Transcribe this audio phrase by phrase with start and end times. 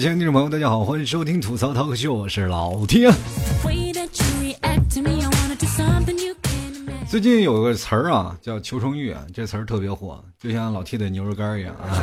[0.00, 3.12] 亲爱的听众朋友，大家好，欢迎收听吐槽涛秀，我是老天。
[7.06, 12.02] 最近有个词儿啊，叫“求生欲”，这词儿特别火，就像老 T 的牛肉干一样啊。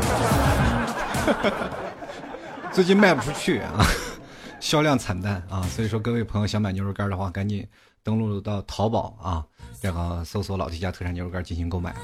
[2.71, 3.83] 最近卖不出去啊，
[4.60, 7.66] 销量惨淡啊，所以说各位朋友想买牛肉干的话，赶紧
[8.04, 9.43] 登录到淘宝啊，
[9.82, 11.96] 然后搜索“老 T 家特产牛肉干”进行购买，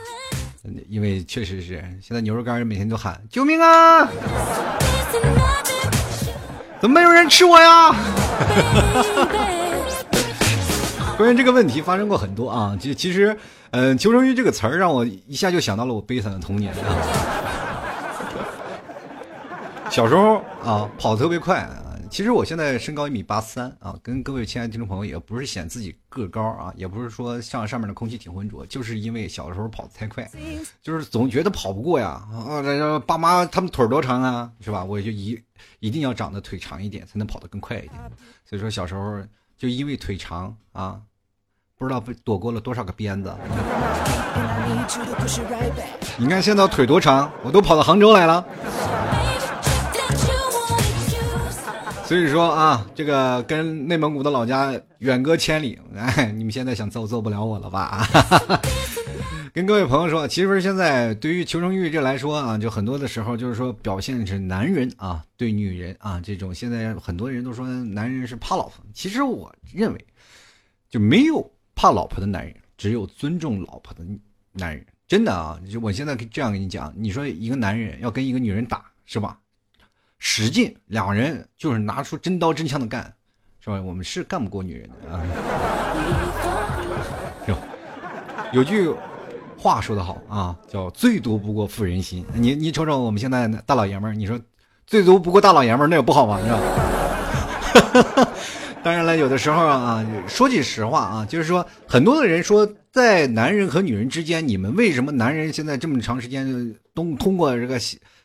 [0.90, 4.10] 因为确实是现在牛肉干每天都喊救命啊！
[6.84, 7.96] 怎么没有人吃我呀？
[11.16, 13.34] 关于这个问题发生过很多啊，其其实，
[13.72, 16.84] 嗯，“求生欲”这个词儿让我一下就想到了我悲惨的童年啊。
[19.90, 21.93] 小时候啊，跑特别快啊。
[22.14, 30.30] 其实我现在身高一米八三啊，跟各位亲爱的听众朋友也不是显自己个高啊，也不是说像上面的空气挺浑浊，就是因为小的时候跑的太快，
[30.84, 33.00] 就是总觉得跑不过呀啊！
[33.00, 34.84] 爸妈他们腿多长啊，是吧？
[34.84, 35.42] 我就一
[35.80, 37.94] 一定要长得腿长一点，才能跑得更快一点。
[38.48, 39.20] 所以说小时候
[39.58, 41.02] 就因为腿长啊，
[41.80, 43.34] 不知道被躲过了多少个鞭子。
[46.20, 48.46] 你看现在腿多长，我都跑到杭州来了。
[52.06, 58.06] 所以说啊，这个跟内蒙古的老家远隔千里， 哎，你们现在想揍揍不了我了吧？
[59.54, 70.06] 跟各位朋友说，其实现在对于求生欲这来说啊，就很多的时候就是说表现是男人啊对女人啊这种，现在很多人都说男人是怕老婆，其实我认为
[70.90, 74.04] 就没有怕老婆的男人，只有尊重老婆的
[74.52, 74.86] 男人。
[75.08, 79.38] 真的啊，就我现在这样跟你讲，你说一个男人要跟一个女人打，是吧？
[80.26, 83.14] 使劲，两人就是拿出真刀真枪的干，
[83.60, 83.80] 是吧？
[83.82, 85.20] 我们是干不过女人的啊。
[87.46, 87.58] 有
[88.54, 88.90] 有句
[89.58, 92.26] 话说得好啊，叫“最毒不过妇人心”。
[92.34, 94.40] 你你瞅瞅我们现在大老爷们儿，你说
[94.88, 96.40] “最毒不过大老爷们儿”，那也不好吗？
[96.42, 96.48] 是
[98.08, 98.30] 吧？
[98.82, 107.78] 当然了，有的时候啊，说句实话啊，就是说很多的人说，在男人和女人之间，你们为什么男人现在这么长时间都通过这个？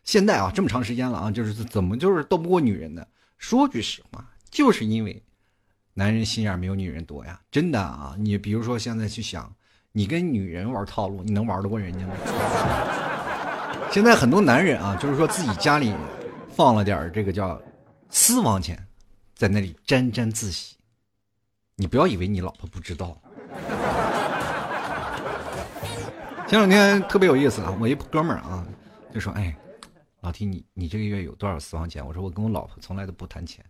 [0.08, 3.06] 现在啊，这么长时间了啊，就是怎么就是斗不过女人的？
[3.36, 5.22] 说句实话，就是因为
[5.92, 8.16] 男人心眼没有女人多呀，真的啊！
[8.18, 9.54] 你比如说现在去想，
[9.92, 12.14] 你跟女人玩套路，你能玩得过人家吗？
[13.92, 15.94] 现在很多男人啊，就是说自己家里
[16.56, 17.60] 放了点这个叫
[18.08, 18.82] 私房钱，
[19.34, 20.74] 在那里沾沾自喜。
[21.76, 23.20] 你不要以为你老婆不知道。
[26.48, 28.66] 前两天特别有意思啊，我一哥们儿啊
[29.12, 29.54] 就说：“哎。”
[30.20, 32.04] 老提你，你这个月有多少私房钱？
[32.04, 33.64] 我说我跟我老婆从来都不谈钱，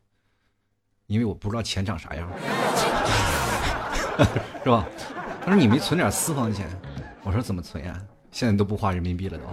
[1.07, 2.27] 因为我不知道钱长啥样，
[4.65, 4.87] 是吧？
[5.45, 6.67] 他说你没存点私房钱？
[7.23, 8.01] 我说怎么存呀？
[8.31, 9.45] 现在都不花人民币了都。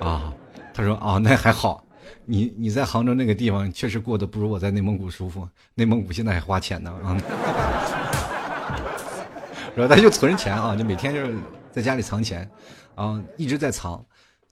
[0.06, 0.32] 啊，
[0.72, 1.84] 他说啊，那还好，
[2.24, 7.18] 你你在杭州那个地方确实过得不如我在内蒙古舒服，内蒙古现在还花钱呢啊。
[9.74, 11.36] 然后他就存钱啊，就每天就是。
[11.76, 12.50] 在家里藏钱，
[12.94, 14.02] 啊，一直在藏，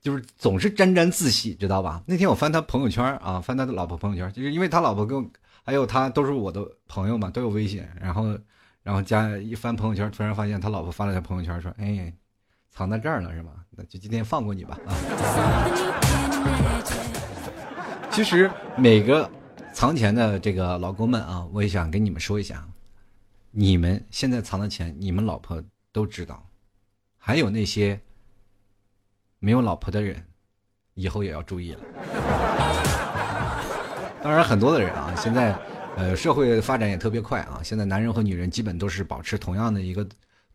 [0.02, 2.02] 就是总是沾沾自喜，知道吧？
[2.04, 5.26] 那天我翻他朋友圈啊，翻他的老婆朋友圈，就是因为他老婆跟
[5.62, 8.38] 还有他都是我的朋友嘛，都有微信，然后，
[8.82, 12.12] 然后加一翻朋友圈，突然发现他老婆发了条朋友圈，说：“哎，
[12.70, 13.52] 藏在这儿了是吧？
[13.70, 14.92] 那就今天放过你吧。”啊。
[18.12, 19.30] 其实每个
[19.72, 22.68] 藏钱的这个老公们啊，我也想跟你们说一下，
[23.50, 26.46] 你们现在藏的钱，你们老婆都知道。
[27.26, 27.98] 还有那些
[29.38, 30.22] 没有老婆的人，
[30.92, 31.80] 以后也要注意了。
[34.22, 35.58] 当然，很多的人啊，现在
[35.96, 37.62] 呃，社会发展也特别快啊。
[37.64, 40.06] 现在男人和女人基本都是保持同样的一个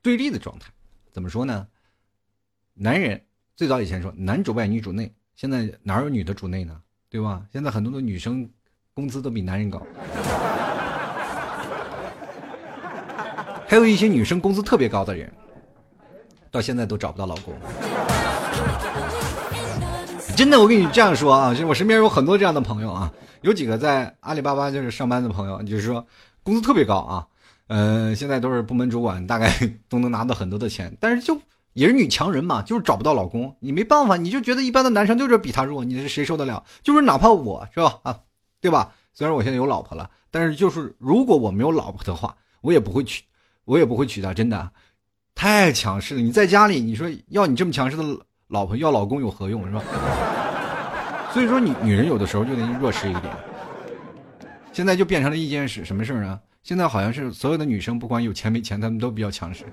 [0.03, 0.69] 对立的状态。
[1.11, 1.67] 怎么说呢？
[2.75, 3.19] 男人
[3.55, 6.79] 最早以前说男主外女主内，现在哪有女的主内呢？
[7.09, 7.43] 对吧？
[7.51, 8.47] 现在很多的女生
[8.93, 9.79] 工资都比男人高，
[13.67, 15.33] 还有一些女生工资特别高的人。
[16.51, 17.53] 到现在都找不到老公，
[20.35, 23.11] 真的，我跟你这样说啊，就我身边有很多这样的朋友啊，
[23.41, 26.05] 有几个在阿里巴巴就是上班的朋友，就是说
[26.43, 27.27] 工资特别高啊，
[27.67, 29.51] 嗯，现在都是部门主管，大概
[29.87, 31.39] 都能拿到很多的钱，但是就
[31.73, 36.63] 也是女强人嘛，就是找不到老公，你没办法，你就觉得一般的男生就是比他弱，你是谁受得了？
[36.83, 38.19] 就是哪怕我是吧啊，
[38.61, 38.93] 对吧？
[39.13, 43.23] 虽然我现在有老婆了，但是就是如果我没有老婆的话，我也不会娶，
[43.65, 44.71] 我也不会娶她，真的。
[45.39, 46.21] 太强势了！
[46.21, 48.03] 你在家里，你说要你这么强势的
[48.49, 49.81] 老婆，要老公有何用，是吧？
[51.31, 53.33] 所以说，女女人有的时候就得弱势一点。
[54.73, 56.37] 现在就变成了一件事，什么事呢？
[56.61, 59.63] 现在好像是所有的女生，不管有钱没钱，她们都比较强势。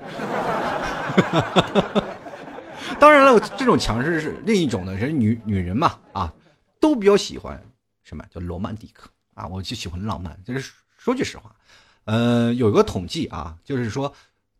[3.01, 6.33] 当然了，这种强势是另一种呢，是女女人嘛啊，
[6.79, 7.61] 都比较喜欢
[8.05, 10.39] 什么叫罗曼蒂克啊，我就喜欢浪漫。
[10.45, 11.51] 就是说句实话，
[12.05, 14.13] 呃，有一个统计啊，就是说，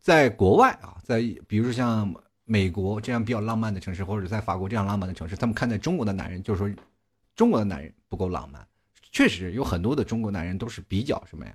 [0.07, 1.19] 在国外啊，在
[1.49, 2.09] 比如说像
[2.45, 6.73] 美国这样比较浪漫的城市，或者在法国这样浪漫的城市，他们看待中国的男人，就是说
[7.35, 8.65] 中国的男人不够浪漫。
[9.11, 11.51] 确实有很多的中国男人都是比较什么呀，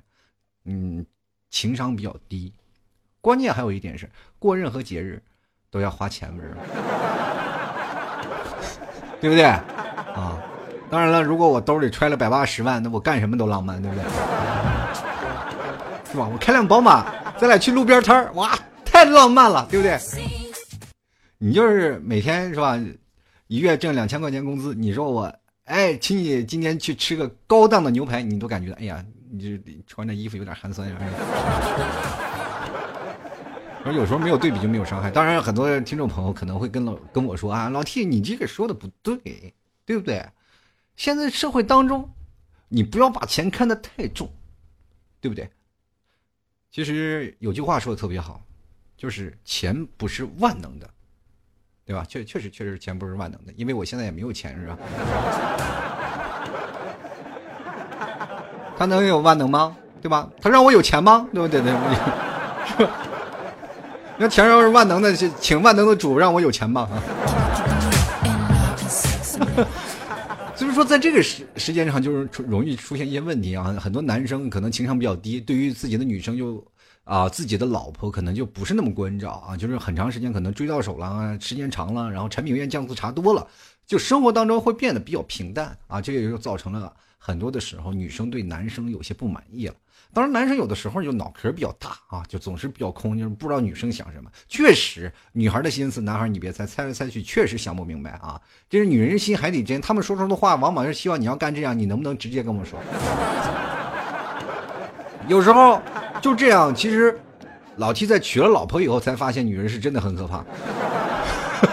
[0.66, 1.02] 嗯，
[1.48, 2.52] 情商比较低。
[3.22, 4.06] 关键还有一点是，
[4.38, 5.22] 过任何节日
[5.70, 6.54] 都要花钱的人，
[9.18, 9.44] 对不对？
[9.46, 10.38] 啊，
[10.90, 14.04] 当然了，如果我兜里揣了百八十万，那我干什么都浪漫，对不对？
[16.12, 16.28] 是吧？
[16.30, 17.06] 我开辆宝马，
[17.42, 19.98] 咱俩去路边摊儿，哇，太浪漫了，对不对？
[21.38, 22.80] 你就是每天是吧，
[23.48, 25.34] 一月挣两千块钱工资，你说我，
[25.64, 30.96] 哎，请你今天去吃个高档的牛排，你都感觉，哎呀，你这穿着衣服有点寒酸呀。
[33.84, 35.10] 而有时候没有对比就没有伤害。
[35.10, 39.18] 当然，很多听众朋友可能会跟老跟我说啊，老 T，你这个说的不对，
[39.84, 40.24] 对不对？
[40.94, 42.08] 现在社会当中，
[42.68, 44.32] 你不要把钱看得太重，
[45.20, 45.50] 对不对？
[46.72, 48.40] 其实有句话说的特别好，
[48.96, 50.88] 就是钱不是万能的，
[51.84, 52.02] 对吧？
[52.08, 54.78] 确确实确实钱不是万能的，因为我现在也没有钱，是吧？
[58.78, 59.76] 他能有万能吗？
[60.00, 60.30] 对吧？
[60.40, 61.28] 他让我有钱吗？
[61.34, 61.60] 对不对？
[61.60, 61.70] 对，
[64.16, 66.96] 那钱要是万能的，请万能的主让我有钱吧啊！
[70.54, 73.72] 所以说，在这个时时间上，就是出容易出现一些问题啊。
[73.80, 76.64] 很多男生可能情商比较低，对于自己的女生就
[77.04, 79.56] 啊，自己的老婆可能就不是那么关照啊。
[79.56, 83.46] 就是很长时间可能追到手了，时间长了，然后柴米油盐酱醋茶多了，
[83.86, 86.00] 就生活当中会变得比较平淡啊。
[86.00, 89.74] 这个就造成了很多的时候，女生对男生有些不满意了。
[90.14, 94.30] 当然，男生有的时候就脑壳比较大啊，就总是比较空，就是不知道女生想什么。
[94.46, 98.38] 确实，女孩的心思，男孩你别猜，猜来猜去，确实想不明白啊。
[98.68, 102.78] 这是女人心海底针，他们说出的话，往往是希望你要干这样，你能不能直接跟我说？
[105.28, 105.80] 有时候
[106.20, 106.74] 就这样。
[106.74, 107.18] 其实，
[107.76, 110.44] 老七在娶了老婆以后，才发现女人是真的很可怕。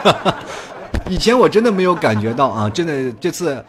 [1.11, 3.61] 以前我真的没有感觉到啊，真的这次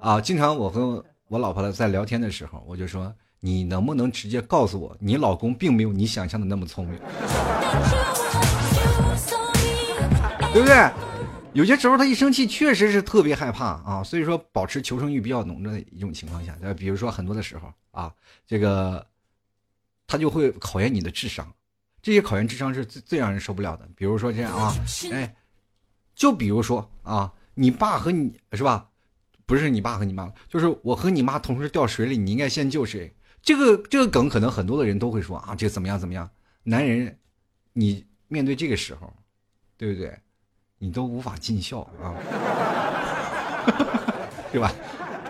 [0.00, 3.12] 啊，经常我和我老婆在聊天的时候，我就说。
[3.44, 6.96] 你能不能直接告诉我，你老公并没有你想象的那么聪明，
[10.50, 10.90] 对不对？
[11.52, 14.02] 有些时候他一生气，确实是特别害怕啊。
[14.02, 18.10] 所以说，保持求生欲比较浓的一种情况下，比如说很多的时候啊，
[18.46, 19.06] 这个
[20.06, 21.46] 他就会考验你的智商，
[22.00, 23.86] 这些考验智商是最最让人受不了的。
[23.94, 24.74] 比如说这样啊，
[25.12, 25.36] 哎，
[26.14, 28.88] 就比如说啊，你爸和你是吧？
[29.44, 33.14] 不是你爸和你妈，就是我和你妈同时掉水里，你应该先救谁？
[33.44, 36.28] 这个这个梗可能很多的人都会说啊，这怎么样怎么样？
[36.62, 37.14] 男人，
[37.74, 39.12] 你面对这个时候，
[39.76, 40.18] 对不对？
[40.78, 42.16] 你都无法尽孝啊，
[44.50, 44.72] 对吧？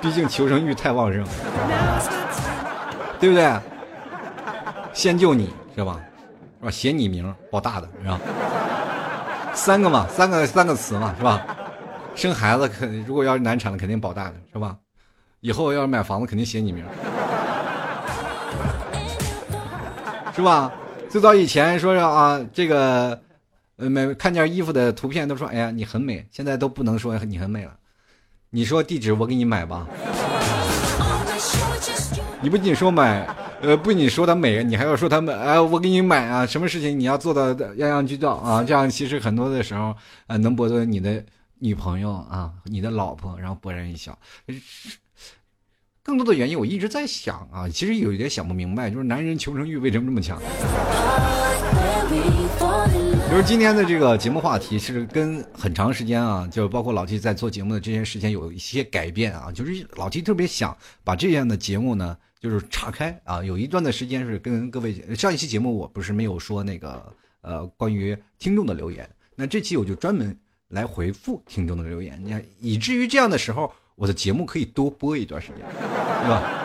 [0.00, 1.24] 毕竟求生欲太旺盛，
[3.18, 3.60] 对不对？
[4.92, 6.00] 先救你是吧？
[6.60, 6.70] 是吧？
[6.70, 8.20] 写你名保大的是吧？
[9.54, 11.44] 三个嘛，三个三个词嘛，是吧？
[12.14, 14.78] 生孩子肯如果要是难产了，肯定保大的是吧？
[15.40, 16.84] 以后要是买房子，肯定写你名。
[20.34, 20.72] 是吧？
[21.08, 23.20] 最早以前说是啊，这个，
[23.76, 26.26] 呃，买看件衣服的图片都说，哎呀，你很美。
[26.32, 27.76] 现在都不能说你很美了。
[28.50, 29.86] 你说地址我给你买吧。
[32.40, 33.26] 你不仅说买，
[33.62, 36.44] 呃，不仅说它美，你还要说它美，哎，我给你买啊。
[36.44, 38.64] 什么事情你要做到样样俱到啊？
[38.64, 39.94] 这样其实很多的时候，
[40.26, 41.24] 呃，能博得你的
[41.60, 44.18] 女朋友啊，你的老婆，然后博人一笑。
[46.04, 50.38] 更多的原因，我一直在想啊，其实有一点想不明白，就是男人求生欲为什么这么强？
[53.30, 73.72] 就是今天的这个节目话题是跟很长时间啊，就包括老 T 在做节目的这些时间有一些改变啊，就是老 T 特别想把这样的节目呢，就是岔开啊，有一段的时间是跟各位上一期节目我不是没有说那个呃关于听众的留言，那这期我就专门来回复听众的留言，你看以至于这样的时候。
[73.94, 75.58] 我的节目可以多播一段时间，
[76.22, 76.60] 对吧？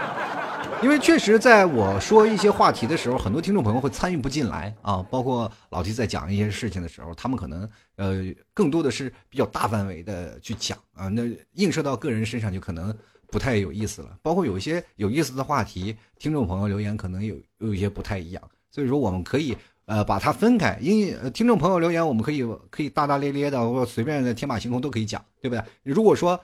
[0.81, 5.05] 因为确实，在我说一些话题的时候，很多听众朋友会参与不进来啊。
[5.11, 11.23] 包括老提在讲一些事情的时候，他们可能呃更多的是比较大范围的去讲啊，那
[11.55, 12.95] 映射到个人身上就可能
[13.27, 14.17] 不太有意思了。
[14.21, 20.79] 包括有一些有意思的话题，听众朋友留言可能有有一些不太一样，所以说我们可以呃把它分开。
[20.81, 25.61] 因为听众朋友留言，我们可以可以大大咧咧的或随便的天马行空都可以讲，对不对？
[25.83, 26.39] 如果说。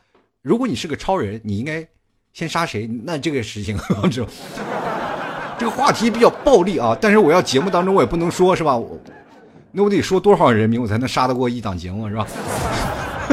[0.46, 1.84] 如果你是个超人，你应该
[2.32, 2.86] 先杀谁？
[3.04, 3.76] 那这个事情，
[4.12, 4.24] 这
[5.58, 6.96] 这个话题比较暴力啊。
[7.02, 8.78] 但是我要节目当中我也不能说，是吧？
[8.78, 8.96] 我
[9.72, 12.28] 那我得说多少人名我才能杀得过一档节目是吧？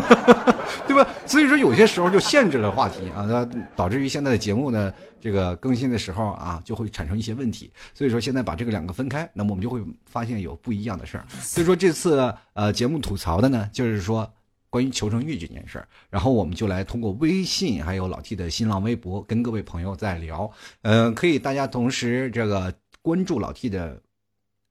[0.89, 1.07] 对吧？
[1.27, 4.91] 所以说有些时候就限制了话题啊，那导致于现在的节目呢，
[5.21, 7.71] 这个更新的时候啊，就会产生一些问题。
[7.93, 11.27] 所以说现在把这个两个分开，那么我们就会发现有不一样的事儿。
[11.43, 14.27] 所以说这次呃节目吐槽的呢，就是说
[14.73, 20.51] 关于求生欲这件事儿，然后我们就来通过微信还有老 T 的新浪微博跟各位朋友在聊。
[20.81, 24.01] 嗯，可以大家同时这个关注老 T 的。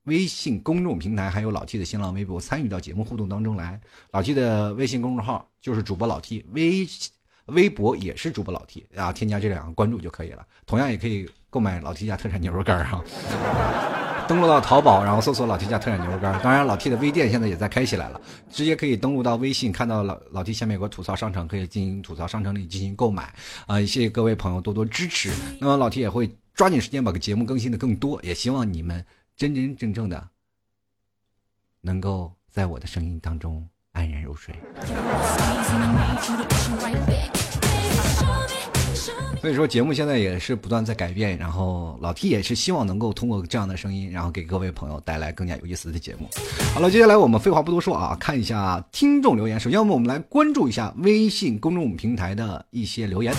[0.05, 3.79] 微信公众平台还有老 T 的新浪微博，参与到节目互动当中来。
[4.09, 6.87] 老 T 的微信公众号就是主播老 T，微
[7.45, 10.43] 微博也是主播老 T 啊，添加这两个关注就可以了。
[10.65, 14.00] 同样也可以购买老 T 家特产牛肉干哈。
[14.31, 16.41] 登录到淘宝，然后搜索老 T 家特产牛肉干。
[16.41, 23.35] 当然，老 T 的微店现在也在开起来了，直接可以登录到微信，看到老老 T 下面有个吐槽商城，可以进行吐槽商城里进行购买
[23.67, 23.77] 啊。
[23.81, 25.33] 谢谢各位朋友多多支持。
[25.59, 29.05] 那么老 T 也会抓紧时间把个节目更新的更多，也希望你们。
[29.35, 30.29] 真真正正的，
[31.81, 34.55] 能够在我的声音当中安然入睡。
[39.41, 46.29] 所以说，节目现在也是不断在改变，然后老 T 也是希望能够通过这样的声音，然后给各位朋友带来更加有意思的节目。
[46.73, 49.59] 好了，接下来我们废话不多说啊，看一下听众留言。
[49.59, 53.33] 首先，我们来关注一下微信公众平台的一些留言。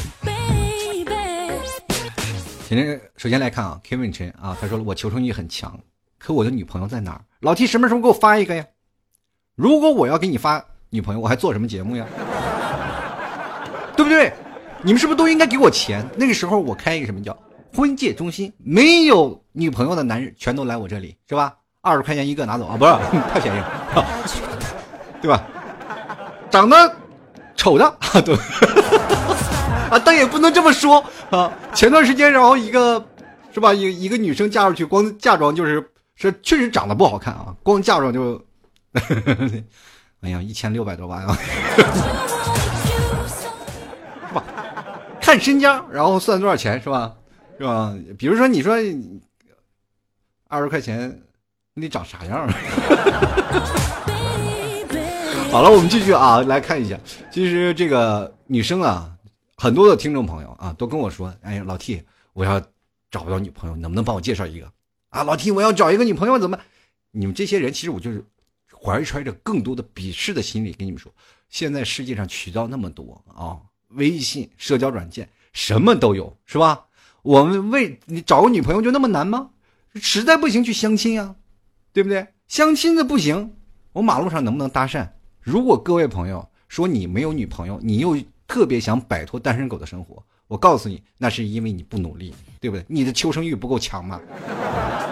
[2.68, 5.78] 首先，首先来看啊，Kevin 陈啊，他说了，我求生欲很强。
[6.18, 7.20] 可我的女朋友在哪儿？
[7.40, 8.64] 老 T 什么时候给我发一个呀？
[9.54, 12.06] 如果我要给你发女朋友，我还做什么节目呀？
[13.94, 14.32] 对不对？
[14.82, 16.04] 你们是不是都应该给我钱？
[16.16, 17.36] 那个时候我开一个什么叫
[17.74, 21.54] 婚介中心，没有女朋友的男人全都来我这里，是吧？
[21.80, 22.92] 二十块钱一个拿走啊，不是
[23.32, 24.06] 太便宜了，
[25.22, 25.42] 对吧？
[26.50, 26.96] 长得
[27.56, 28.34] 丑的啊，对
[29.90, 31.52] 啊，但也不能这么说啊。
[31.74, 33.04] 前段时间，然后一个
[33.52, 35.88] 是吧，一一个女生嫁出去，光嫁妆就是。
[36.14, 38.40] 是确实长得不好看啊，光嫁妆就，
[40.20, 41.36] 哎呀，一千六百多万啊，
[45.32, 47.16] 看身家，然后算多少钱，是吧？
[47.56, 47.96] 是吧？
[48.18, 48.74] 比如说，你说
[50.46, 51.22] 二十块钱，
[51.72, 52.46] 你得长啥样？
[55.50, 57.00] 好了，我们继续啊，来看一下。
[57.30, 59.10] 其实这个女生啊，
[59.56, 62.02] 很多的听众朋友啊，都跟我说：“哎呀，老 T，
[62.34, 62.60] 我要
[63.10, 64.70] 找不到女朋友，能不能帮我介绍一个？”
[65.08, 66.58] 啊，老 T，我要找一个女朋友怎么？
[67.10, 68.22] 你们这些人其实我就是
[68.78, 71.10] 怀揣着更多的鄙视的心理跟你们说，
[71.48, 73.56] 现在世界上渠道那么多啊，
[73.94, 76.84] 微信、社交软件什么都有，是吧？
[77.22, 79.50] 我们为你找个女朋友就那么难吗？
[79.94, 81.34] 实在不行去相亲呀，
[81.92, 82.26] 对不对？
[82.48, 83.52] 相亲的不行，
[83.92, 85.08] 我马路上能不能搭讪？
[85.40, 88.16] 如果各位朋友说你没有女朋友，你又
[88.48, 90.22] 特别想摆脱单身狗的生活。
[90.48, 92.84] 我告诉你，那是因为你不努力，对不对？
[92.88, 94.20] 你的求生欲不够强嘛。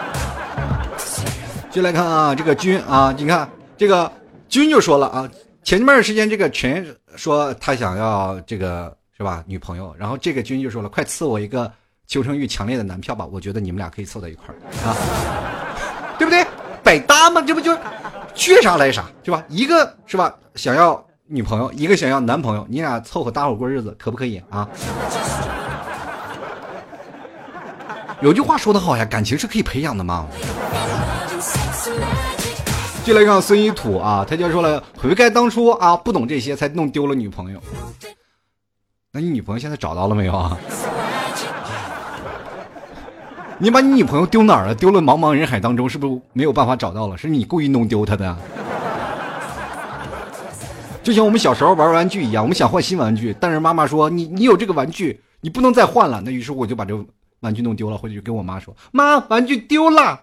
[1.71, 4.13] 就来看啊，这个君啊，你看这个
[4.49, 5.31] 君就说了啊，
[5.63, 6.85] 前面时间这个全
[7.17, 11.71] 说他想要这个是吧女朋友，然后这个君就说了，快赐我一个
[12.07, 14.57] 求生欲强烈的男票吧，我觉得你们俩可以凑在一块儿
[14.89, 14.97] 啊，
[16.19, 16.47] 对不对？
[16.83, 17.77] 百搭嘛，这不就
[18.35, 19.45] 缺啥来啥是吧？
[19.49, 21.03] 一个是吧想要。
[21.33, 24.69] 女朋友一个想要男朋友，你俩凑合搭伙过日子，可不可以啊？
[28.21, 30.27] 有句话说得好呀，感情是可以培养的嘛。
[33.05, 37.61] 就来看孙一土啊，他就说了，悔该当初啊不懂这些，才弄丢了女朋友。
[39.13, 40.57] 那你女朋友现在找到了没有啊？
[43.59, 44.75] 你把你女朋友丢哪儿了？
[44.75, 47.19] 丢了茫茫人海当中，是不是没有办法找到了？
[47.19, 48.37] 是你故意弄丢她的？
[51.03, 56.21] 就像我们小时候玩玩具一样，我们想换新玩具，但是妈妈说你你有这个玩具，你不能再换了。
[56.25, 57.05] 那于是我就把这个
[57.41, 60.21] 玩具弄丢了，回去就跟我妈说：“妈，玩具丢了。”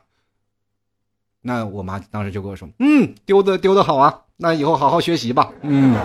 [1.48, 5.96] 那我妈当时就跟我说：“嗯，丢的丢的好啊，那以后好好学习吧。”嗯。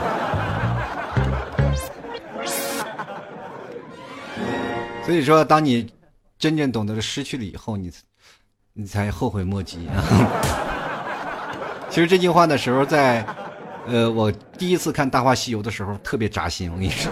[5.04, 5.92] 所以说，当你
[6.38, 7.90] 真正懂得了失去了以后，你
[8.72, 9.98] 你才后悔莫及啊。
[11.90, 13.26] 其实这句话的时候在。
[13.84, 17.10] 呃，我第一次看《大话西游》的时候特别扎心，我跟你说。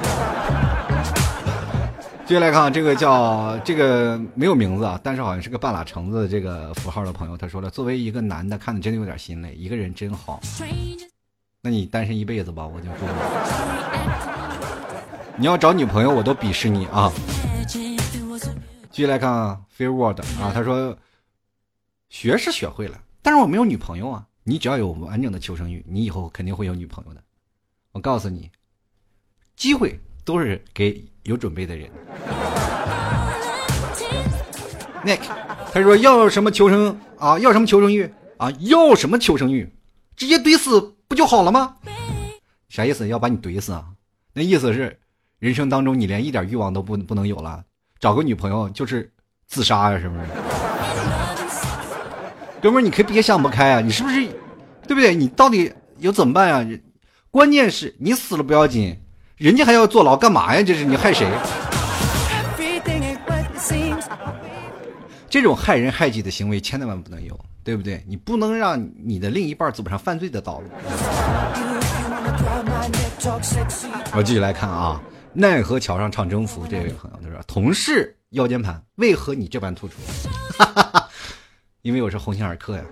[2.31, 10.41] 接下来看这个叫这个没有名字啊，但是好像是个半拉橙子这个符号的朋友，他说了，作为一个男的，看的真的有点心累，一个人真好。
[11.61, 13.05] 那你单身一辈子吧，我就祝。
[15.39, 17.11] 你 你要找女朋友，我都鄙视你啊。
[17.67, 17.99] 继
[18.93, 20.97] 续来看，Fear World 啊，他说，
[22.11, 24.25] 学是学会了，但是我没有女朋友啊。
[24.45, 27.21] 你只要有完整的求生欲，你以后肯定会有女朋友的。
[27.91, 28.49] 我告诉你，
[29.57, 31.91] 机会都是给有准备的人。
[35.05, 35.21] Nick，
[35.73, 37.39] 他说要什么求生啊？
[37.39, 38.11] 要什么求生欲？
[38.37, 39.71] 啊，要什么求生欲？
[40.17, 41.77] 直接怼死不就好了吗？
[42.69, 43.09] 啥意思？
[43.09, 43.85] 要把你怼死啊？
[44.35, 44.99] 那意思是，
[45.39, 47.62] 人生当中你连一点欲望都不不能有了，
[47.99, 49.11] 找个女朋友就是
[49.49, 49.99] 自杀呀？
[49.99, 50.21] 是不是？
[52.61, 53.81] 哥们儿，你可以别想不开啊！
[53.81, 54.27] 你是不是？
[54.87, 55.15] 对不对？
[55.15, 56.79] 你到底有怎么办呀？
[57.31, 58.95] 关键是你死了不要紧，
[59.40, 60.62] 人家还要坐牢干嘛呀？
[60.62, 61.26] 这是你害谁？
[65.30, 68.04] 这种害人害己的行为千万不能有，对不对？
[68.06, 70.66] 你不能让你的另一半走上犯罪的道路。
[74.14, 75.00] 我继续来看啊，
[75.32, 79.94] 奈何桥上唱征服这位朋友他说：“同事腰间盘为何你这般突出？
[81.80, 82.82] 因为我是鸿星尔克呀。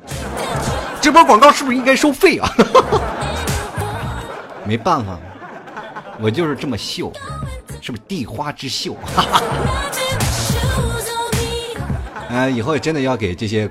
[1.02, 2.50] 这波广告是不是应该收费啊？
[4.64, 5.18] 没办法，
[6.20, 7.12] 我就是这么秀，
[7.80, 8.96] 是不是地花之秀？”
[12.28, 13.70] 呃， 以后真的要给这些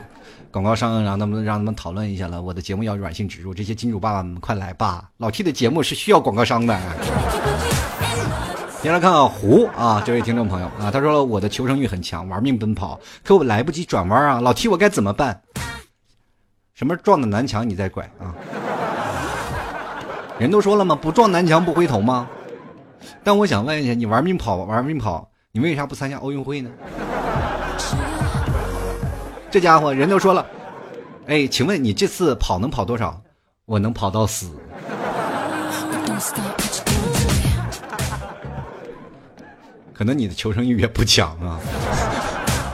[0.50, 2.42] 广告商让他们让他们讨论一下了。
[2.42, 5.10] 我的节目要软性植入，这些金主爸爸们快来吧！
[5.18, 6.80] 老 T 的节目是需要广告商的。
[8.82, 14.40] 先来看看胡啊，这位听众朋友啊，他说我的求生欲很强，玩命奔跑，可我来不及转弯啊！
[14.40, 15.42] 老 T 我该怎么办？
[16.74, 18.34] 什么撞的南墙你再拐啊？
[20.40, 20.96] 人都说了吗？
[20.96, 22.28] 不撞南墙不回头吗？
[23.24, 26.70] 但我想问一下，你玩命跑玩命跑，你为啥不参加奥运会呢？
[29.50, 30.46] 这家伙人都说了，
[31.28, 33.22] 哎，请问你这次跑能跑多少？
[33.66, 34.50] 我能跑到死。
[39.94, 41.60] 可能你的求生欲也不强啊。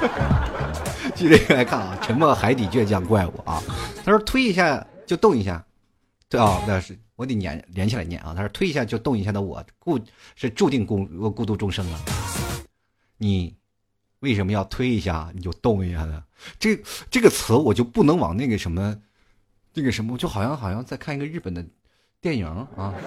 [1.16, 3.62] 继续来看啊，沉默海底倔强怪物啊，
[4.04, 5.64] 他说推一下就动一下，
[6.28, 8.34] 对啊，那是我得连连起来念啊。
[8.36, 9.98] 他说推一下就动一下的我，故
[10.36, 12.00] 是注定孤孤独终生了。
[13.18, 13.56] 你。
[14.20, 16.24] 为什么要推一下你就动一下呢？
[16.58, 16.82] 这
[17.12, 18.96] 这个词我就不能往那个什么，
[19.74, 21.62] 那个什么，就好像好像在看一个日本的
[22.22, 22.94] 电影啊，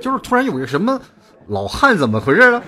[0.00, 1.00] 就是突然有个什么
[1.46, 2.60] 老汉怎么回事了？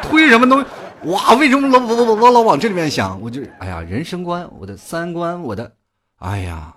[0.00, 0.66] 推什么东西？
[1.10, 3.20] 哇，为什么老我我我老往这里面想？
[3.20, 5.76] 我就哎呀，人生观，我的三观，我的，
[6.18, 6.74] 哎呀，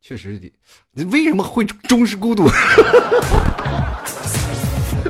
[0.00, 0.52] 确实得，
[0.92, 2.48] 你为什么会终是孤独？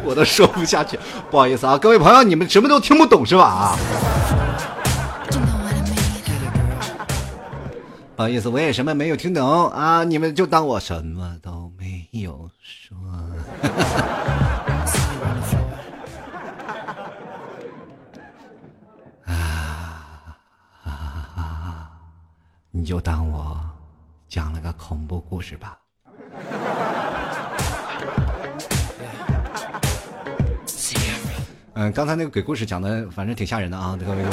[0.02, 0.98] 我都说不下去，
[1.30, 3.44] 不好意思啊，各位朋友，你们什么都听不懂是吧？
[3.44, 3.76] 啊，
[8.16, 12.96] 不好意思，我也什么没有听懂啊，你们就当我什么都没有说。
[22.80, 23.60] 你就当我
[24.26, 25.78] 讲了个恐怖故事吧。
[31.74, 33.98] 嗯，刚才那个鬼故事讲的，反正挺吓人的啊！
[34.00, 34.24] 各位，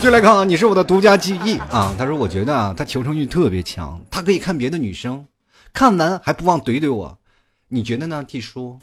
[0.00, 1.92] 就来看啊，你是我的独家记忆啊。
[1.98, 5.26] 他说，我觉得啊，他求生欲特别强，他可以看别的女生，
[5.72, 7.18] 看完还不忘怼怼我。
[7.66, 8.78] 你觉得呢，T 叔？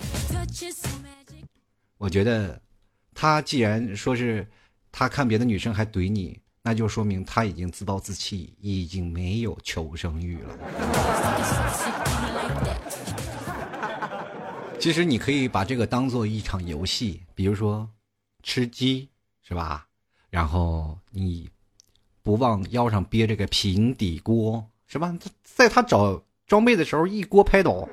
[1.97, 2.59] 我觉得，
[3.15, 4.45] 他既然说是
[4.91, 10.55] 他看别的女生还怼你，那就说明他已经自暴自弃，已经没有求生欲了。
[14.79, 17.89] 其实你可以把这个当做一场游戏，比如说
[18.43, 19.09] 吃鸡，
[19.41, 19.87] 是吧？
[20.29, 21.49] 然后你
[22.23, 25.15] 不忘腰上别着个平底锅，是吧？
[25.43, 27.87] 在他找装备的时候一锅拍倒，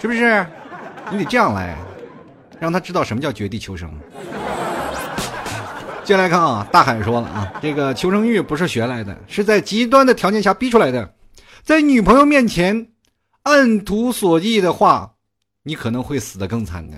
[0.00, 0.46] 是不是？
[1.10, 1.76] 你得这样来，
[2.58, 3.92] 让他知道什么叫绝地求生。
[6.06, 11.12] 接下来看啊，大海说了啊，这个求生欲不是学来的，是在极端的条件下逼出来的，
[11.64, 12.92] 在女朋友面前。
[13.42, 15.14] 按图索骥的话，
[15.62, 16.96] 你可能会死得更惨的。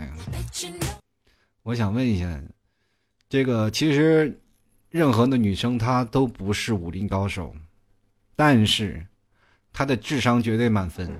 [1.62, 2.26] 我想问一下，
[3.28, 4.40] 这个其实
[4.88, 7.54] 任何的女生她都不是武林高手，
[8.34, 9.06] 但是
[9.74, 11.10] 她的智商绝对满分。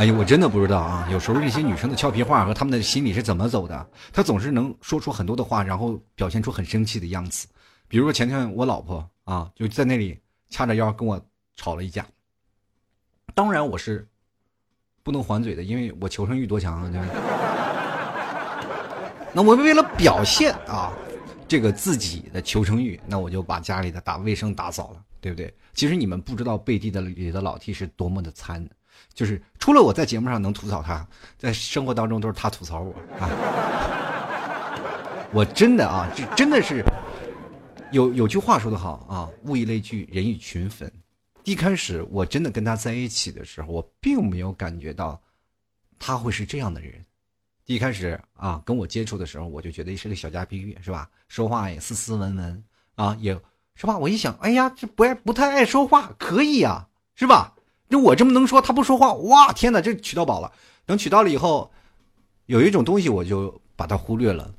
[0.00, 3.86] 哎呦，我真的不知道啊，有时候这些女生的俏皮话和她们的心里是怎么走的？
[4.14, 7.46] 她总是能说出很多的话，然后表现出很生气的样子。
[7.86, 11.22] 比如说前天我老婆啊，就在那里掐着腰跟我
[11.54, 12.06] 吵了一架。
[13.34, 14.08] 当然我是
[15.02, 16.90] 不能还嘴的，因为我求生欲多强啊！
[19.34, 20.90] 那我为了表现啊，
[21.46, 25.54] 这个自己的求生欲，那我就把家里的打卫生打扫了，对不对？
[25.74, 28.66] 其实你们不知道背地的里的老 T 是多么的惨，
[29.12, 33.28] 就是除了我在节目上能吐槽他，在生活当中都是他吐槽我啊！
[35.32, 36.84] 我真的啊，这真的是
[37.92, 40.90] 有有句话说得好啊，物以类聚，人以群分。
[41.44, 45.20] 一开始我真的跟他在一起的时候，我并没有感觉到
[45.98, 47.04] 他会是这样的人。
[47.66, 51.08] 一开始啊跟我接触的时候，我就觉得是个小家碧玉，是吧？
[51.28, 52.64] 说话也斯斯文文
[52.96, 53.38] 啊，也
[53.74, 53.96] 是吧？
[53.96, 57.54] 我一想，哎呀，这不爱不太爱说话，可以呀，是吧？
[57.90, 60.50] 就我这么能说，他不说话，哇，天哪，这娶到宝了。
[60.86, 61.70] 等娶到了以后，
[62.46, 64.50] 有一种东西我就把它忽略了，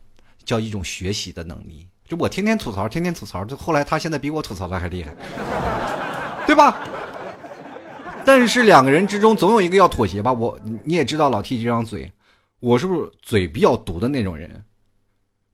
[0.43, 1.87] 叫一种学习的能力。
[2.05, 5.15] 就我天天吐槽，天天吐槽，就后来他现在比我吐槽的还厉害，
[6.45, 6.77] 对吧？
[8.25, 10.31] 但是两个人之中总有一个要妥协吧？
[10.31, 12.11] 我你也知道老 T 这张嘴，
[12.59, 14.65] 我是不是嘴比较毒的那种人？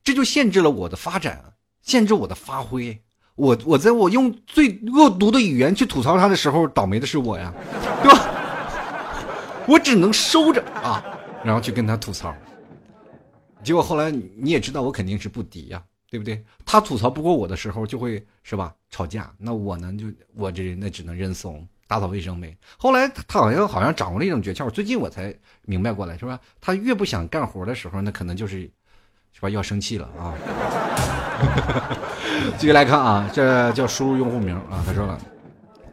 [0.03, 2.99] 这就限制了我的发展，限制我的发挥。
[3.37, 7.53] 我我在我用最恶毒的语言去吐槽他的时候，倒霉的是我呀，
[8.03, 8.19] 对吧？
[9.69, 11.01] 我只能收着啊，
[11.43, 12.35] 然后去跟他吐槽。
[13.63, 16.43] 结果后来你也知道，我肯定是不敌呀，对不对？
[16.65, 19.31] 他吐槽不过我的时候，就会是吧吵架。
[19.37, 21.65] 那我呢，就我这人那只能认怂。
[21.89, 22.53] 打扫卫生呗。
[22.77, 26.37] 后来他好像好像掌握了一种诀窍，最近我才明白过来，是吧？
[26.59, 28.69] 他越不想干活的时候，那可能就是，
[29.31, 29.49] 是吧？
[29.49, 30.33] 要生气了啊。
[32.57, 34.83] 继续来看啊，这叫输入用户名啊。
[34.85, 35.19] 他说了，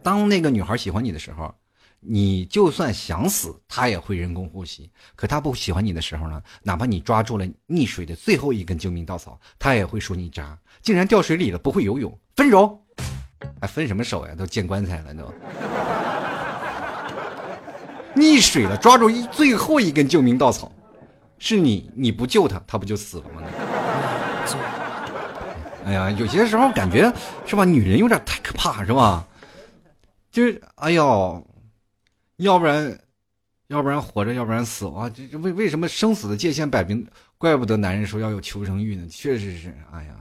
[0.02, 1.54] 当那个女孩喜欢你的时候，
[2.00, 12.80] 你就算想死，她也会人工呼吸；可她不喜欢你的时候呢，哪怕你抓住了溺水的最后一根救命稻草，她也会说你渣，竟然掉水里了不会游泳，分手。
[13.60, 14.34] 还分什么手呀？
[14.36, 15.32] 都见棺材了都。
[18.14, 20.70] 溺水了，抓住一最后一根救命稻草，
[21.38, 23.42] 是你，你不救他，他不就死了吗？
[25.84, 27.12] 哎呀，有些时候感觉
[27.46, 29.26] 是吧，女人有点太可怕，是吧？
[30.30, 31.46] 就是哎呦，
[32.36, 32.98] 要不然，
[33.68, 35.08] 要不然活着，要不然死啊！
[35.10, 37.06] 这这为为什么生死的界限摆明？
[37.36, 39.06] 怪不得男人说要有求生欲呢。
[39.10, 40.14] 确实是，哎呀，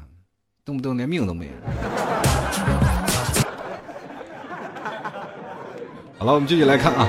[0.66, 1.54] 动不动连命都没了。
[6.20, 7.08] 好了，我们继续来看啊，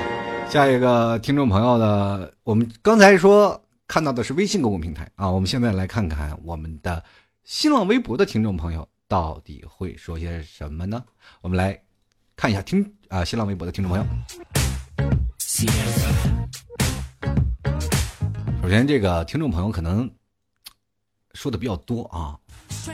[0.49, 7.03] 下一个听众朋友的，我们刚才说看到的是微信公共平台啊，我们现在来看看我们的
[7.45, 11.05] 新浪微博的听众朋友到底会说些什么呢？
[11.41, 11.79] 我们来
[12.35, 14.05] 看一下听啊，新浪微博的听众朋友。
[18.63, 20.09] 首先，这个听众朋友可能
[21.35, 22.35] 说的比较多啊，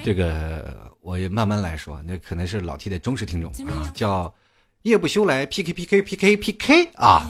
[0.04, 4.34] 这个我也慢慢来说，那可能是老 T 的忠实听众啊，叫。
[4.82, 7.30] 夜不休来 PK PK PK PK 啊，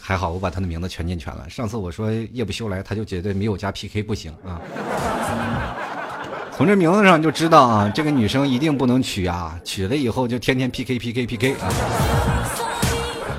[0.00, 1.50] 还好我把他的名字全念全了。
[1.50, 4.62] 上次我说夜不休来，他就觉得没有加 PK 不行啊。
[6.56, 11.68] 从这名字上就知道啊，这个女生一定不能娶啊，娶了以后就天天 PK PK PK 啊。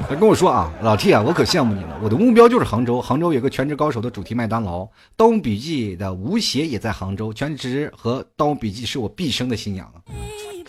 [0.08, 4.84] 他跟我说啊，老 T 啊，我可羡慕你了，我的目标就是杭州，杭州有个全职高手的主题麦当劳，
[5.16, 9.92] 《盗墓笔记》的吴邪也在杭州，全职和《盗墓笔记》是我毕生的信仰。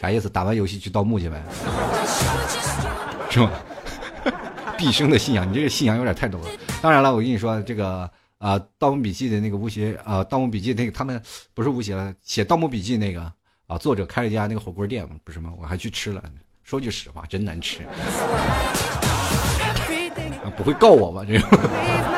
[0.00, 0.26] 啥意思？
[0.28, 1.42] 打完游戏去盗墓去呗？
[3.28, 3.50] 是吧？
[4.78, 6.46] 毕生的信仰，你这个信仰有点太多了。
[6.80, 11.20] 当然了，我跟你说，这个啊，《盗墓笔记》的那个吴邪啊，《盗墓笔记》那个他们
[11.54, 13.32] 不是吴邪了，写《盗墓笔记》那个
[13.66, 15.52] 啊，作者开了一家那个火锅店，不是吗？
[15.60, 16.22] 我还去吃了，
[16.62, 17.80] 说句实话，真难吃。
[20.56, 21.24] 不会告我吧？
[21.26, 22.17] 这个。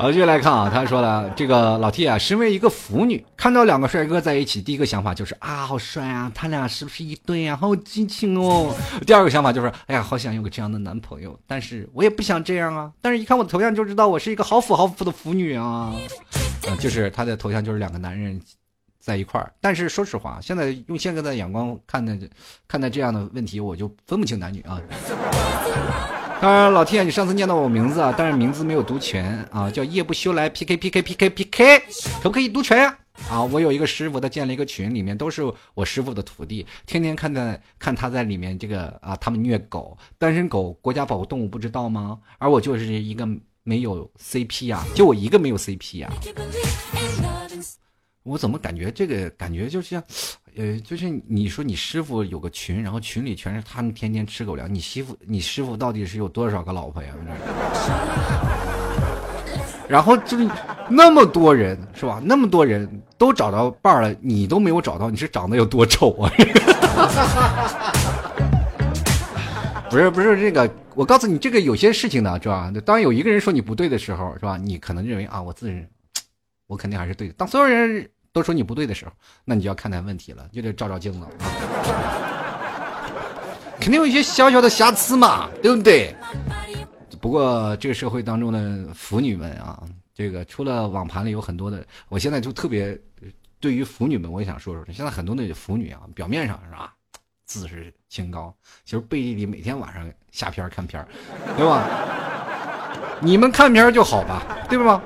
[0.00, 7.54] 好，接下来看啊，他说了，这个老 T 啊，身为一个腐女，看到两个帅哥在一起，第一个想法就是啊，好帅啊，他俩是不是一对啊？
[7.54, 8.74] 好激情哦。
[9.06, 12.90] 第二个想法就是，哎呀，好想有个这样的男朋友，但是我也不想这样啊。
[13.02, 15.94] 但是一看我的头像就知道我是一个好腐好腐的腐女啊。
[16.66, 18.40] 嗯， 就是他的头像就是两个男人
[18.98, 19.52] 在一块儿。
[19.60, 22.18] 但是说实话，现在用现在的眼光看待
[22.66, 24.80] 看待这样的问题，我就分不清男女啊。
[26.40, 31.78] 当然，老天，你上次念到我名字啊，但是名字没有读全啊，叫夜不休来 PK PK PK PK，
[32.22, 32.96] 可不可以读全呀
[33.28, 33.42] 啊？
[33.42, 35.42] 我有一个师傅，他建了一个群，里面都是
[35.74, 42.18] 我师傅的徒弟，天天看在看他在里面这个啊，他们虐狗，单身狗，国家保护动物不知道吗？
[42.38, 43.28] 而我就是一个
[43.62, 46.10] 没有 CP 呀，就我一个没有 CP 呀。
[48.22, 50.02] 我怎么感觉这个感觉就像，
[50.54, 57.08] 呃，就是你说你师傅有个群，然后群里全是他们天天吃狗粮，你媳妇你师傅到底是有多少个老婆呀？
[59.88, 60.46] 然后就是
[60.88, 62.20] 那么多人是吧？
[62.22, 66.30] 那么多人都找到伴儿了，你都没有找到，你是长得有多丑啊？
[69.90, 72.70] 不是不是这个，我告诉你，这个有些事情呢，是吧？
[72.84, 74.58] 当有一个人说你不对的时候，是吧？
[74.58, 75.88] 你可能认为啊，我自认。
[76.70, 77.34] 我肯定还是对的。
[77.34, 79.10] 当所有人都说你不对的时候，
[79.44, 81.26] 那你就要看待问题了，就得照照镜子。
[83.80, 86.14] 肯定有一些小小的瑕疵嘛，对不对？
[87.20, 89.82] 不过这个社会当中的腐女们啊，
[90.14, 92.96] 这个除了网盘里有很多的，我现在就特别
[93.58, 94.84] 对于腐女们，我也想说说。
[94.92, 96.94] 现在很多的腐女啊，表面上是吧，
[97.46, 98.54] 自视清高，
[98.84, 101.04] 其实背地里每天晚上下片看片
[101.56, 101.84] 对吧？
[103.20, 105.02] 你们看片就好吧，对吧？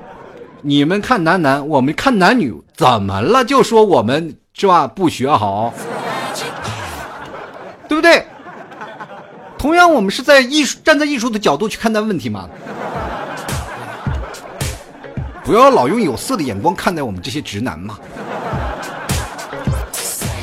[0.61, 3.43] 你们看男男，我们看男女，怎么了？
[3.45, 4.87] 就说我们是吧？
[4.87, 5.73] 不学好，
[7.87, 8.25] 对不对？
[9.57, 12.49] 同样，我们是在艺术站在艺术的角度去看待问题嘛。
[15.43, 17.99] 不要老用有色的眼光看待我们这些直男嘛。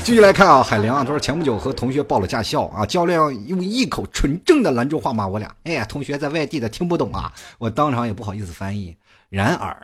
[0.04, 5.48] 继续来看啊，海良啊，他说前不久和同学报了驾校啊，教练用一口纯正的兰州话骂我俩。
[5.64, 8.96] 哎呀，同学在外地的听不懂啊，我当场也不好意思翻译。
[9.32, 9.74] 然而，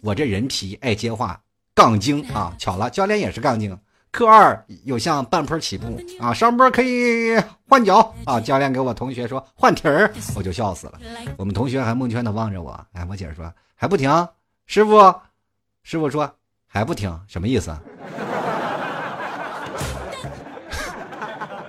[0.00, 1.40] 我这人皮爱接话，
[1.76, 3.78] 杠精啊，巧了，教练也是杠精。
[4.10, 10.98] 课二有项半坡起步啊，上坡可以换脚啊，教练给我同学说换蹄儿，我就笑死了。
[11.36, 14.10] 我们同学还蒙圈的望着我，哎，我姐说还不停，
[14.66, 15.14] 师傅，
[15.84, 16.28] 师傅说
[16.66, 17.70] 还不停，什么意思？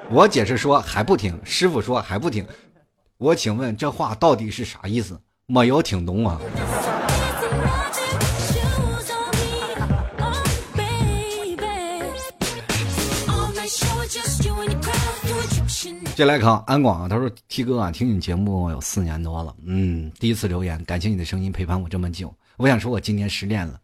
[0.10, 2.44] 我解释说还不停，师傅说还不停，
[3.20, 5.22] 我请问这话到底是啥意思？
[5.46, 6.42] 没有听懂啊！
[16.18, 22.34] 接来看安广啊，他说：“T 哥啊，听你节目有四年多了，嗯，第一次留言，感谢你的声音陪伴我这么久。
[22.56, 23.80] 我想说，我今年失恋了，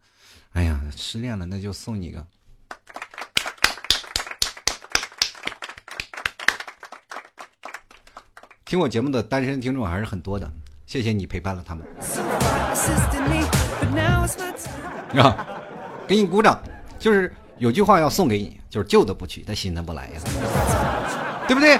[0.53, 2.25] 哎呀，失恋了，那就送你一个。”
[8.65, 10.51] 听我节目的单身听众还是很多的，
[10.87, 11.85] 谢谢你陪伴了他们。
[15.23, 15.47] 啊，
[16.07, 16.59] 给你鼓掌。
[16.97, 20.19] 就是有句话要送给你，就是旧的不去，但新的不来呀，
[21.47, 21.79] 对不对？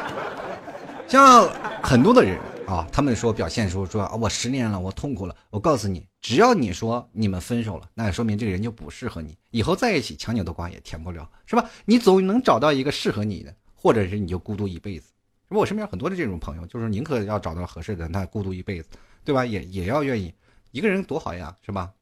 [1.14, 1.48] 像
[1.84, 5.36] 很多的人啊，他们说表现说说啊，我失恋了，我痛苦了。
[5.52, 11.70] 我告诉你，只要你说你们分手了，那说明这个人就不适合你，以后在一起强扭的瓜也甜不了，是吧？
[11.86, 15.12] 你总能找到一个适合你的，或者是你就孤独一辈子。
[15.50, 18.90] 我身边很多的这种朋友，就是宁可要找到合适的，那孤独一辈子，
[19.24, 19.46] 对吧？
[19.46, 20.34] 也也要愿意
[20.72, 21.94] 一个人多好呀，是吧？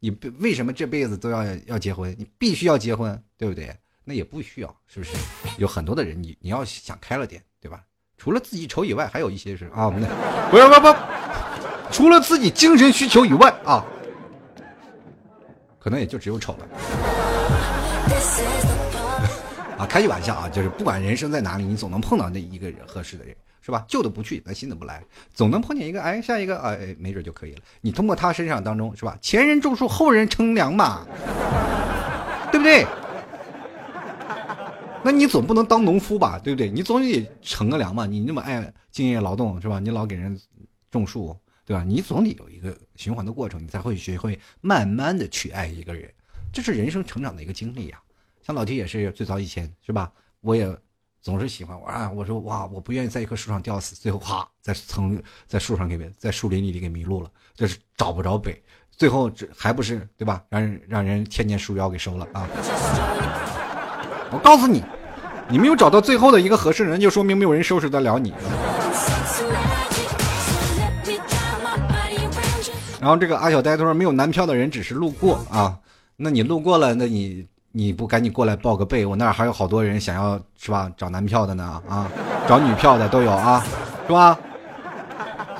[0.00, 2.12] 你为什么这辈子都要要结婚？
[2.18, 3.72] 你必须要结婚，对不对？
[4.02, 5.12] 那也不需要，是不是？
[5.56, 7.40] 有很多的人，你你要想开了点，
[8.18, 10.94] 除了自己丑以外，还有一些是啊，不不不不，
[11.92, 13.84] 除了自己精神需求以外啊，
[15.78, 16.66] 可能也就只有丑了。
[19.78, 23.84] 啊，开句玩笑啊，就是不管人生在哪里，你总能碰到那一个人合适的人，是吧？
[23.86, 25.02] 旧的不去，那新的不来，
[25.34, 27.58] 总能碰见一个，哎，下一个，哎，没准就可以了。
[27.82, 29.18] 你通过他身上当中，是吧？
[29.20, 31.06] 前人种树，后人乘凉嘛，
[32.50, 32.86] 对不对？
[35.06, 36.68] 那你总不能当农夫吧，对不对？
[36.68, 38.06] 你总得乘个凉嘛。
[38.06, 39.78] 你那么爱敬业劳动，是吧？
[39.78, 40.36] 你老给人
[40.90, 41.84] 种树，对吧？
[41.86, 46.12] 你总得有一个循环的过程，你才会学会慢慢的去爱一个人，
[46.52, 48.02] 这是人生成长的一个经历呀。
[48.44, 50.10] 像老提也是最早以前是吧？
[50.40, 50.76] 我也
[51.22, 52.10] 总是喜欢玩啊。
[52.10, 60.44] 我说哇，我不愿意在一棵树上吊死，最后啪在层在树上给在树林里给迷路了，这是找不着北，最后这还不是对吧？
[60.48, 62.48] 让人让人天天树妖给收了啊！
[64.32, 64.82] 我告诉你，
[65.48, 68.32] 你没有找到最后的一个合适人，就说明没有人收拾得了你。
[73.00, 75.76] 然后这个阿小呆他说没有男票的人只是路过啊，
[76.16, 77.46] 那你路过了，那你。
[77.78, 79.04] 你不赶紧过来报个备？
[79.04, 80.90] 我那儿还有好多人想要是吧？
[80.96, 82.10] 找男票的呢啊，
[82.48, 83.62] 找女票的都有啊，
[84.06, 84.38] 是吧？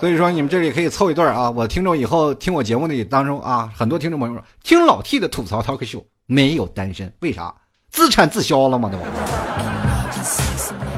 [0.00, 1.50] 所以说你们这里可以凑一对啊。
[1.50, 7.54] 我听众以后听我节目的当中啊，很多听众朋友说听老 T 的吐槽 talk show 没有单身，为啥？
[7.96, 8.90] 自产自销了吗？
[8.90, 9.06] 对吧？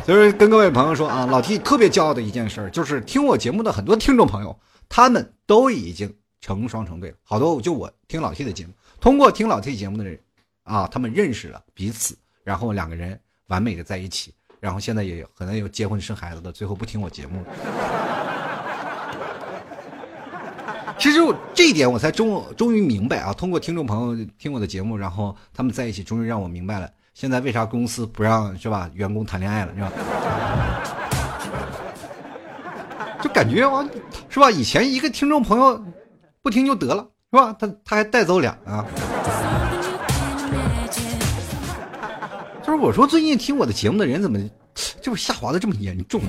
[0.05, 4.59] 所以跟各位朋友说啊，老 T 特别骄傲的一件事就是听我节目的很多听众朋友，
[4.89, 7.17] 他们都已经成双成对了。
[7.23, 10.19] 好多就我听老 T 的节目，通过听老 T 节目的人。
[10.65, 18.08] 啊，他们认识了彼此，然后两个人完美的在一起，然后现在也可能有结婚生孩子的，最后不听我节目了。
[20.99, 29.93] 其实我这一点我才终终于明白啊，通过听众朋友听我的节目，然后他们在一起，终于让我明白了，现在为啥公司不让是吧员工谈恋爱了是吧？
[33.23, 33.89] 就感觉啊，
[34.29, 34.51] 是吧？
[34.51, 35.81] 以前一个听众朋友
[36.43, 37.57] 不听就得了是吧？
[37.59, 38.85] 他他还带走俩啊。
[42.65, 44.39] 就是我说，最近听我的节目的人怎么，
[45.01, 46.21] 这不下滑的这么严重？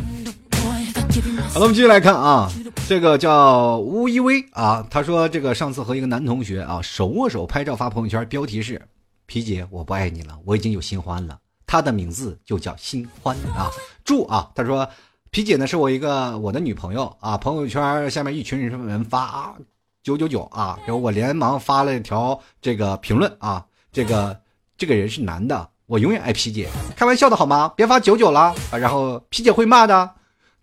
[1.52, 2.52] 好了，我们继续来看啊，
[2.88, 8.80] 这个叫吴一威啊，他说这个上次和一个男同学啊手握手拍照发朋友圈，标题是
[9.26, 13.72] “皮姐我不爱你了，我已经有新欢了”，他的名字就叫新欢啊。
[14.06, 14.88] 祝啊，他说
[15.32, 19.56] 皮姐呢是我一个我的女朋友啊，朋友圈下面一群人发
[20.04, 24.40] 九九九啊，然后我连忙发了一条这个评论啊，这个
[24.78, 25.70] 这个人是男的。
[25.88, 27.74] 我永远爱皮姐，开玩笑的好吗？
[27.76, 28.78] 别发九九了啊！
[28.78, 30.12] 然后皮姐会骂的。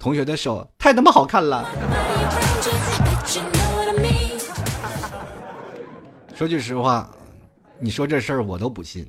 [0.07, 1.69] 同学的手太他妈好看了。
[6.33, 7.11] 说句实话，
[7.81, 9.05] 你说这事儿我都不信。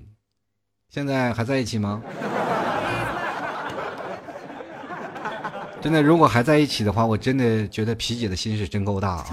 [0.90, 2.02] 现在还在一起吗？
[5.80, 9.26] 真的，如果还在一起的话，我真的觉得皮姐的心是真够大啊。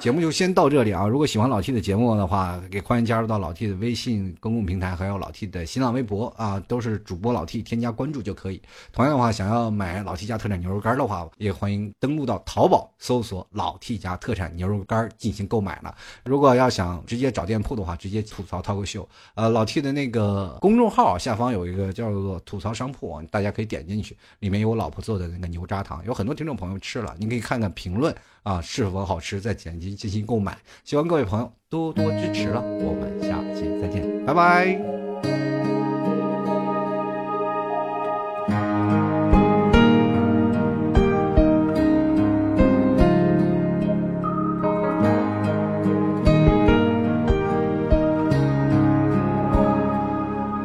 [0.00, 1.08] 节目就先到这里啊！
[1.08, 8.62] 如果喜欢老 T 的节目的话，给欢迎加入到老 T 的微信公共平台，还有老 T 的新浪微博啊，都是主播老 T，添加关注就可以。
[8.92, 15.92] 同样的话，想要买老 T 家特产牛肉干的话，也欢迎登录到淘宝搜索老 T 家特产牛肉干进行购买了。
[16.24, 19.06] 如果要想直接找店铺的话，直接吐槽涛哥秀。
[19.34, 28.14] 呃，老 T 的那个公众号下方有一个叫做吐槽商铺，大家可以点进去，里面有我老婆做的那个牛轧糖，有很多听众朋友吃了，你可以看看评论。
[28.42, 29.40] 啊，是否好吃？
[29.40, 30.56] 再点击进行购买。
[30.84, 34.78] 希望各位朋友多多支持了，我们下期再见，拜拜。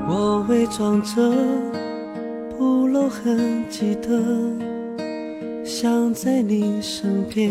[0.08, 1.16] 我伪装着
[2.58, 4.73] 不露痕迹的。
[5.66, 7.50] 想在你身边，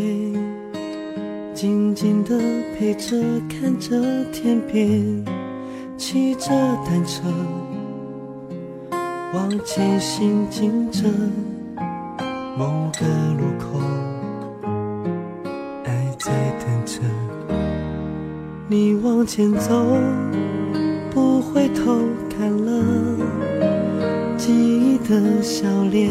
[1.55, 2.39] 静静的
[2.77, 3.17] 陪着，
[3.49, 3.99] 看着
[4.31, 5.25] 天边，
[5.97, 6.51] 骑着
[6.85, 7.23] 单车，
[9.33, 11.09] 往前行进着，
[12.59, 13.07] 某个
[13.39, 13.81] 路口，
[15.85, 17.01] 爱在等着
[18.69, 19.87] 你往前走，
[21.11, 21.99] 不回头
[22.29, 22.85] 看了
[24.37, 26.11] 记忆的笑脸。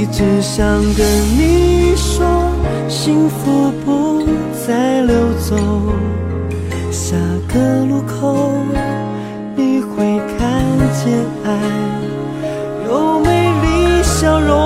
[0.00, 2.24] 一直想跟你说，
[2.88, 4.22] 幸福不
[4.66, 5.54] 再溜走。
[6.90, 7.14] 下
[7.52, 8.50] 个路口，
[9.54, 11.12] 你会看见
[11.44, 11.48] 爱
[12.88, 13.28] 有美
[13.60, 14.56] 丽笑容。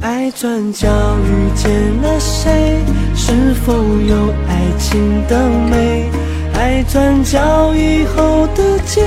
[0.00, 0.88] 爱转角
[1.26, 2.82] 遇见了谁？
[3.14, 6.08] 是否有爱情的美？
[6.56, 9.02] 爱转角以后的街，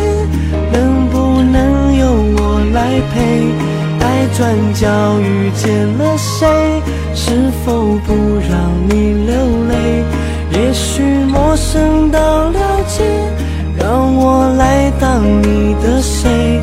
[0.71, 0.87] 能
[2.78, 3.16] 来陪？
[4.06, 5.66] 爱转角遇见
[5.98, 6.48] 了谁？
[7.16, 8.13] 是否不
[8.48, 9.34] 让你流
[9.68, 10.04] 泪？
[10.52, 13.04] 也许陌生到了解，
[13.80, 16.57] 让我来当你的谁？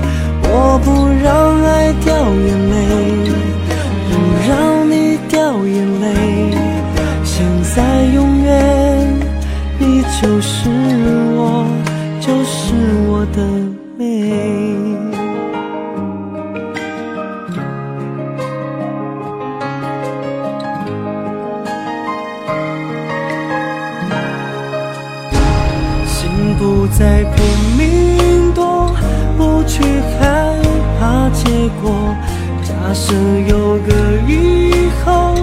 [32.94, 33.12] 假设
[33.48, 33.92] 有个
[34.28, 35.34] 以后，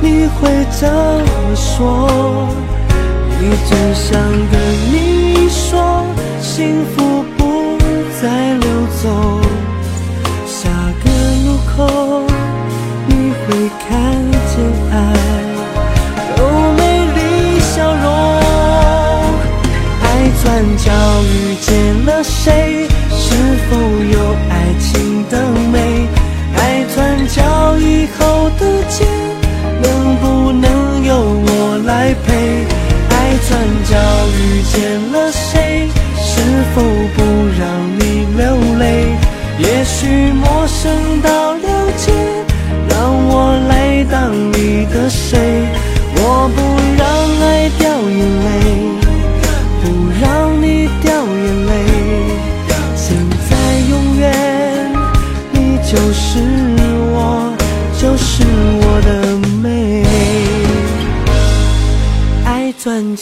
[0.00, 2.03] 你会怎么说？